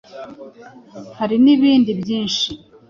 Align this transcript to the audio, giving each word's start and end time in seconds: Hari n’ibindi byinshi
Hari 1.19 1.35
n’ibindi 1.43 1.91
byinshi 2.01 2.47